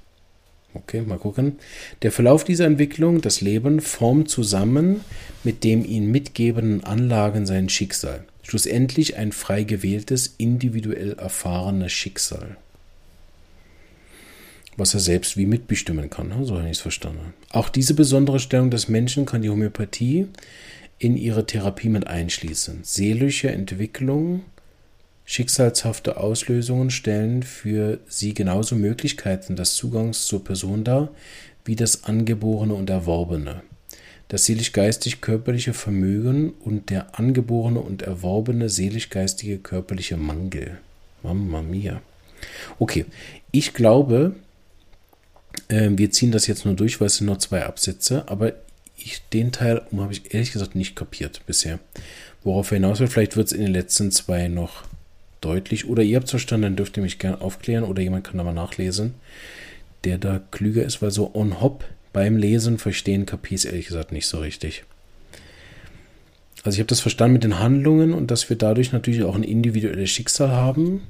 [0.76, 1.58] Okay, mal gucken.
[2.02, 5.02] Der Verlauf dieser Entwicklung, das Leben, formt zusammen
[5.44, 8.26] mit dem ihn mitgebenden Anlagen sein Schicksal.
[8.42, 12.58] Schlussendlich ein frei gewähltes, individuell erfahrenes Schicksal
[14.78, 16.30] was er selbst wie mitbestimmen kann.
[16.30, 16.46] Ne?
[16.46, 17.34] So habe ich es verstanden.
[17.52, 20.28] Auch diese besondere Stellung des Menschen kann die Homöopathie
[21.00, 22.80] in ihre Therapie mit einschließen.
[22.84, 24.44] Seelische Entwicklung,
[25.26, 31.10] schicksalshafte Auslösungen stellen für sie genauso Möglichkeiten des Zugangs zur Person dar
[31.66, 33.62] wie das Angeborene und Erworbene.
[34.28, 40.80] Das seelisch-geistig-körperliche Vermögen und der angeborene und erworbene seelisch-geistige körperliche Mangel.
[41.22, 42.02] Mamma mia.
[42.80, 43.06] Okay,
[43.52, 44.36] ich glaube,
[45.70, 48.54] ähm, wir ziehen das jetzt nur durch, weil es sind noch zwei Absätze, aber
[48.98, 51.80] ich, den Teil habe ich ehrlich gesagt nicht kapiert bisher.
[52.44, 54.84] Worauf er hinaus will, vielleicht wird es in den letzten zwei noch
[55.42, 55.88] deutlich.
[55.88, 58.44] Oder ihr habt es verstanden, dann dürft ihr mich gerne aufklären oder jemand kann da
[58.44, 59.16] mal nachlesen,
[60.04, 64.12] der da klüger ist, weil so on hop beim Lesen verstehen kapier ich ehrlich gesagt
[64.12, 64.84] nicht so richtig.
[66.64, 69.44] Also ich habe das verstanden mit den Handlungen und dass wir dadurch natürlich auch ein
[69.44, 71.02] individuelles Schicksal haben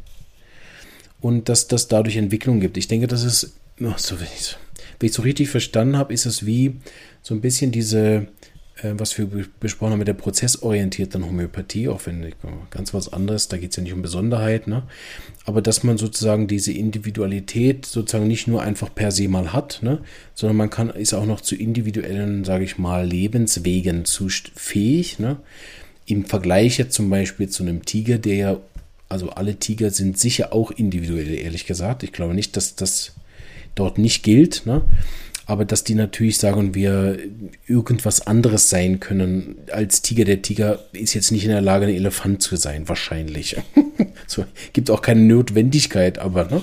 [1.22, 2.78] und dass das dadurch Entwicklung gibt.
[2.78, 3.54] Ich denke, das ist
[3.98, 4.58] so, wenn ich
[5.06, 6.76] ich so richtig verstanden habe, ist es wie
[7.22, 8.28] so ein bisschen diese,
[8.78, 9.28] äh, was wir
[9.60, 12.34] besprochen haben mit der prozessorientierten Homöopathie, auch wenn
[12.70, 14.84] ganz was anderes, da geht es ja nicht um Besonderheit, ne?
[15.46, 20.00] aber dass man sozusagen diese Individualität sozusagen nicht nur einfach per se mal hat, ne?
[20.34, 25.20] sondern man kann, ist auch noch zu individuellen, sage ich mal, Lebenswegen zu fähig.
[25.20, 25.38] Ne?
[26.06, 28.58] Im Vergleich jetzt zum Beispiel zu einem Tiger, der ja,
[29.10, 32.04] also alle Tiger sind sicher auch individuell, ehrlich gesagt.
[32.04, 33.14] Ich glaube nicht, dass das
[33.76, 34.66] dort nicht gilt.
[34.66, 34.82] Ne?
[35.46, 37.18] Aber dass die natürlich sagen wir
[37.68, 40.24] irgendwas anderes sein können als Tiger.
[40.24, 43.58] Der Tiger ist jetzt nicht in der Lage, ein Elefant zu sein, wahrscheinlich.
[44.28, 46.62] so, gibt auch keine Notwendigkeit, aber, ne?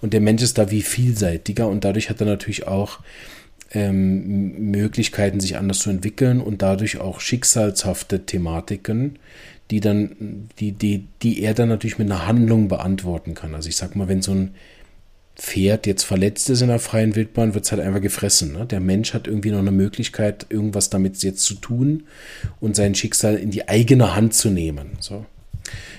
[0.00, 3.00] Und der Mensch ist da wie vielseitiger und dadurch hat er natürlich auch
[3.72, 9.18] ähm, Möglichkeiten, sich anders zu entwickeln und dadurch auch schicksalshafte Thematiken,
[9.72, 13.54] die dann, die, die, die er dann natürlich mit einer Handlung beantworten kann.
[13.54, 14.54] Also ich sag mal, wenn so ein
[15.36, 18.52] Pferd jetzt verletzt ist in der freien Wildbahn, wird es halt einfach gefressen.
[18.52, 18.66] Ne?
[18.66, 22.04] Der Mensch hat irgendwie noch eine Möglichkeit, irgendwas damit jetzt zu tun
[22.60, 24.98] und sein Schicksal in die eigene Hand zu nehmen.
[25.00, 25.24] So,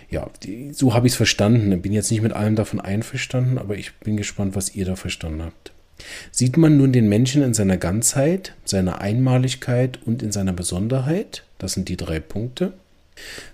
[0.10, 1.82] ja, die, so habe ich es verstanden.
[1.82, 5.44] Bin jetzt nicht mit allem davon einverstanden, aber ich bin gespannt, was ihr da verstanden
[5.44, 5.72] habt.
[6.32, 11.74] Sieht man nun den Menschen in seiner Ganzheit, seiner Einmaligkeit und in seiner Besonderheit, das
[11.74, 12.74] sind die drei Punkte,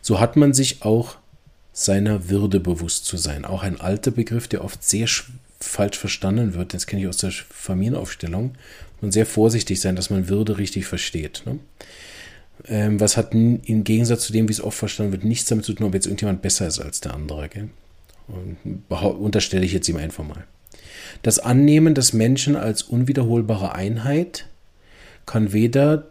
[0.02, 1.18] so hat man sich auch
[1.74, 3.46] seiner Würde bewusst zu sein.
[3.46, 5.08] Auch ein alter Begriff, der oft sehr
[5.60, 6.74] falsch verstanden wird.
[6.74, 8.56] Das kenne ich aus der Familienaufstellung.
[9.02, 11.44] Man sehr vorsichtig sein, dass man Würde richtig versteht.
[11.46, 11.60] Ne?
[12.68, 15.74] Ähm, was hat im Gegensatz zu dem, wie es oft verstanden wird, nichts damit zu
[15.74, 17.50] tun, ob jetzt irgendjemand besser ist als der andere.
[17.50, 17.70] Gell?
[18.28, 18.58] Und
[18.90, 20.46] unterstelle ich jetzt ihm einfach mal.
[21.22, 24.48] Das Annehmen des Menschen als unwiederholbare Einheit
[25.26, 26.08] kann weder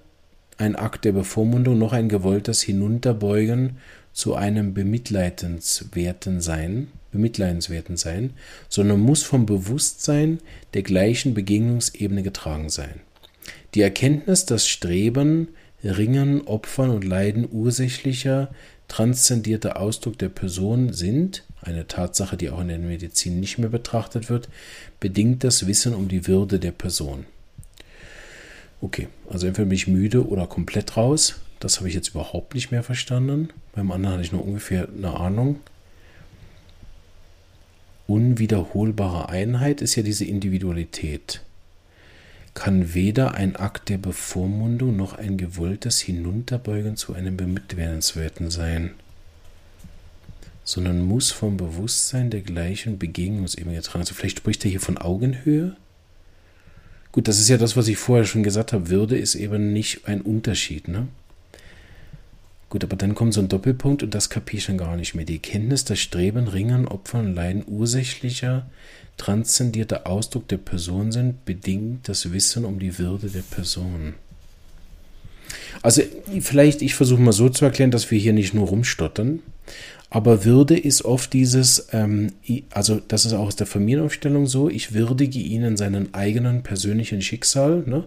[0.59, 3.78] ein Akt der Bevormundung noch ein gewolltes Hinunterbeugen
[4.16, 8.33] zu einem bemitleidenswerten sein, bemitleidenswerten sein,
[8.70, 10.38] sondern muss vom Bewusstsein
[10.72, 13.00] der gleichen Begegnungsebene getragen sein.
[13.74, 15.48] Die Erkenntnis, dass Streben,
[15.85, 18.48] Ringen, Opfern und Leiden ursächlicher,
[18.88, 24.31] transzendierter Ausdruck der Person sind, eine Tatsache, die auch in der Medizin nicht mehr betrachtet
[24.31, 24.48] wird,
[24.98, 27.26] bedingt das Wissen um die Würde der Person.
[28.81, 31.38] Okay, also entweder bin ich müde oder komplett raus.
[31.61, 33.50] Das habe ich jetzt überhaupt nicht mehr verstanden.
[33.77, 35.61] Beim anderen hatte ich nur ungefähr eine Ahnung.
[38.07, 41.43] Unwiederholbare Einheit ist ja diese Individualität.
[42.55, 48.95] Kann weder ein Akt der Bevormundung noch ein gewolltes Hinunterbeugen zu einem Bemitwerdenswerten sein,
[50.65, 54.01] sondern muss vom Bewusstsein der gleichen Begegnungsebene getragen.
[54.01, 55.77] Also vielleicht spricht er hier von Augenhöhe.
[57.12, 58.89] Gut, das ist ja das, was ich vorher schon gesagt habe.
[58.89, 61.09] Würde ist eben nicht ein Unterschied, ne?
[62.68, 65.24] Gut, aber dann kommt so ein Doppelpunkt und das kapiere ich dann gar nicht mehr.
[65.24, 68.66] Die Kenntnis, das Streben, Ringen, Opfern Leiden ursächlicher,
[69.16, 74.14] transzendierter Ausdruck der Person sind, bedingt das Wissen um die Würde der Person.
[75.83, 76.02] Also
[76.40, 79.40] vielleicht, ich versuche mal so zu erklären, dass wir hier nicht nur rumstottern,
[80.11, 82.33] aber Würde ist oft dieses, ähm,
[82.70, 87.85] also das ist auch aus der Familienaufstellung so, ich würdige ihnen seinen eigenen persönlichen Schicksal
[87.87, 88.05] ne?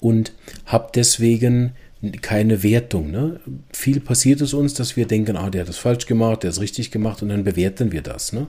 [0.00, 0.32] und
[0.66, 1.72] habe deswegen
[2.12, 3.10] keine Wertung.
[3.10, 3.40] Ne?
[3.72, 6.56] Viel passiert es uns, dass wir denken, ah, der hat das falsch gemacht, der hat
[6.56, 8.32] es richtig gemacht und dann bewerten wir das.
[8.32, 8.46] Ne?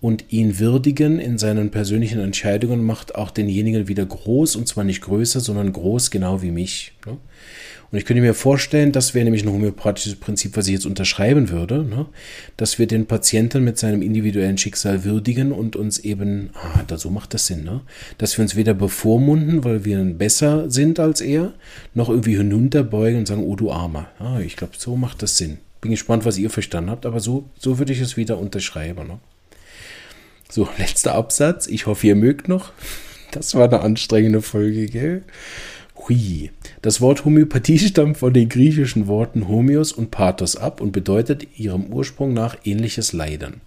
[0.00, 5.02] Und ihn würdigen in seinen persönlichen Entscheidungen macht auch denjenigen wieder groß und zwar nicht
[5.02, 6.92] größer, sondern groß, genau wie mich.
[7.06, 7.18] Ne?
[7.92, 11.50] Und ich könnte mir vorstellen, das wäre nämlich ein homöopathisches Prinzip, was ich jetzt unterschreiben
[11.50, 12.06] würde, ne?
[12.56, 17.10] dass wir den Patienten mit seinem individuellen Schicksal würdigen und uns eben, ah, da, so
[17.10, 17.80] macht das Sinn, ne?
[18.18, 21.52] dass wir uns weder bevormunden, weil wir besser sind als er,
[21.92, 24.08] noch irgendwie hinunterbeugen und sagen, oh du Armer.
[24.20, 25.58] Ah, ich glaube, so macht das Sinn.
[25.80, 29.08] Bin gespannt, was ihr verstanden habt, aber so, so würde ich es wieder unterschreiben.
[29.08, 29.18] Ne?
[30.48, 31.66] So, letzter Absatz.
[31.66, 32.72] Ich hoffe, ihr mögt noch.
[33.32, 35.22] Das war eine anstrengende Folge, gell?
[36.08, 36.50] Hui.
[36.82, 41.92] Das Wort Homöopathie stammt von den griechischen Worten Homeos und Pathos ab und bedeutet ihrem
[41.92, 43.60] Ursprung nach ähnliches Leiden.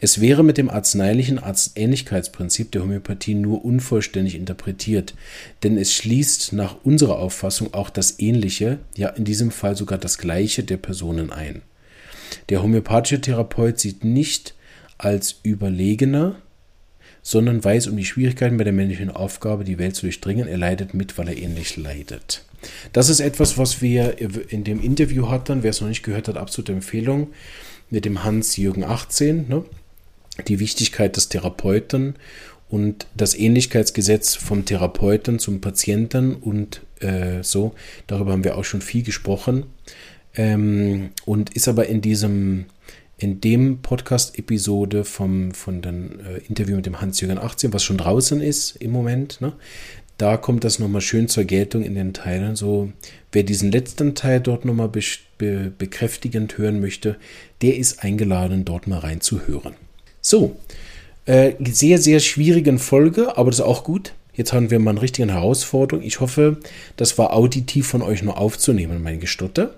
[0.00, 1.40] Es wäre mit dem arzneilichen
[1.74, 5.14] Ähnlichkeitsprinzip der Homöopathie nur unvollständig interpretiert,
[5.62, 10.18] denn es schließt nach unserer Auffassung auch das Ähnliche, ja in diesem Fall sogar das
[10.18, 11.62] Gleiche der Personen ein.
[12.48, 14.54] Der homöopathische Therapeut sieht nicht
[14.98, 16.36] als überlegener,
[17.26, 20.46] sondern weiß um die Schwierigkeiten bei der männlichen Aufgabe, die Welt zu durchdringen.
[20.46, 22.44] Er leidet mit, weil er ähnlich leidet.
[22.92, 24.18] Das ist etwas, was wir
[24.52, 25.64] in dem Interview hatten.
[25.64, 27.32] Wer es noch nicht gehört hat, absolute Empfehlung
[27.90, 29.48] mit dem Hans-Jürgen 18.
[29.48, 29.64] Ne?
[30.46, 32.14] Die Wichtigkeit des Therapeuten
[32.68, 37.74] und das Ähnlichkeitsgesetz vom Therapeuten zum Patienten und äh, so.
[38.06, 39.66] Darüber haben wir auch schon viel gesprochen.
[40.36, 42.66] Ähm, und ist aber in diesem
[43.18, 48.40] in dem Podcast-Episode vom von dem äh, Interview mit dem Hans-Jürgen 18, was schon draußen
[48.40, 49.54] ist im Moment, ne,
[50.18, 52.56] da kommt das nochmal schön zur Geltung in den Teilen.
[52.56, 52.92] So,
[53.32, 55.00] wer diesen letzten Teil dort nochmal be
[55.38, 57.16] be bekräftigend hören möchte,
[57.60, 59.74] der ist eingeladen, dort mal reinzuhören.
[60.22, 60.56] So,
[61.26, 64.14] äh, sehr, sehr schwierigen Folge, aber das ist auch gut.
[64.32, 66.04] Jetzt haben wir mal eine richtige Herausforderung.
[66.04, 66.58] Ich hoffe,
[66.96, 69.74] das war auditiv von euch nur aufzunehmen, mein Gestotter.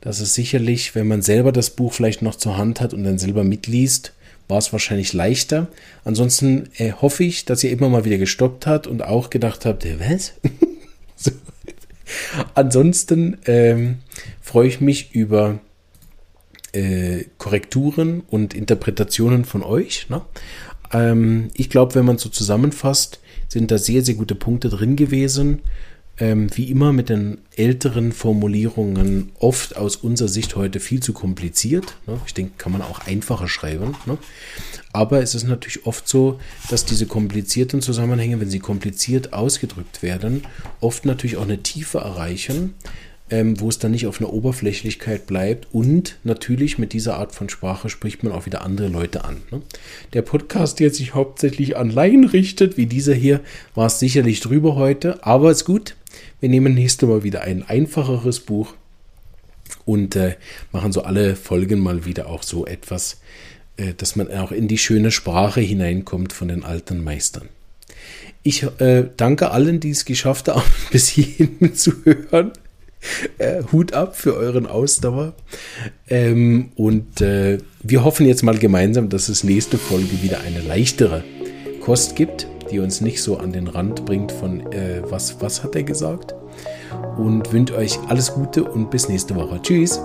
[0.00, 3.18] Das ist sicherlich, wenn man selber das Buch vielleicht noch zur Hand hat und dann
[3.18, 4.14] selber mitliest,
[4.48, 5.68] war es wahrscheinlich leichter.
[6.04, 9.84] Ansonsten äh, hoffe ich, dass ihr immer mal wieder gestoppt habt und auch gedacht habt,
[9.84, 10.32] äh, was?
[11.16, 11.30] so.
[12.54, 13.98] Ansonsten ähm,
[14.40, 15.60] freue ich mich über
[16.72, 20.08] äh, Korrekturen und Interpretationen von euch.
[20.08, 20.22] Ne?
[20.92, 25.60] Ähm, ich glaube, wenn man so zusammenfasst, sind da sehr, sehr gute Punkte drin gewesen
[26.20, 31.96] ähm, wie immer mit den älteren Formulierungen oft aus unserer Sicht heute viel zu kompliziert.
[32.06, 32.20] Ne?
[32.26, 33.96] Ich denke, kann man auch einfacher schreiben.
[34.04, 34.18] Ne?
[34.92, 40.42] Aber es ist natürlich oft so, dass diese komplizierten Zusammenhänge, wenn sie kompliziert ausgedrückt werden,
[40.80, 42.74] oft natürlich auch eine Tiefe erreichen,
[43.30, 45.68] ähm, wo es dann nicht auf einer Oberflächlichkeit bleibt.
[45.72, 49.42] Und natürlich mit dieser Art von Sprache spricht man auch wieder andere Leute an.
[49.50, 49.62] Ne?
[50.12, 53.40] Der Podcast, der sich hauptsächlich an Laien richtet, wie dieser hier,
[53.74, 55.96] war es sicherlich drüber heute, aber ist gut.
[56.40, 58.74] Wir nehmen nächste Mal wieder ein einfacheres Buch.
[59.84, 60.36] und äh,
[60.72, 63.20] machen so alle Folgen mal wieder auch so etwas,
[63.76, 67.48] äh, dass man auch in die schöne Sprache hineinkommt von den alten Meistern.
[68.42, 72.52] Ich äh, danke allen, die es geschafft haben, bis hierhin zu hören.
[73.38, 75.32] Äh, Hut ab für euren Ausdauer.
[76.08, 81.24] Ähm, und äh, wir hoffen jetzt mal gemeinsam, dass es nächste Folge wieder eine leichtere
[81.80, 85.74] Kost gibt, die uns nicht so an den Rand bringt von äh, was, was hat
[85.74, 86.34] er gesagt.
[87.16, 89.60] Und wünsche euch alles Gute und bis nächste Woche.
[89.62, 90.00] Tschüss.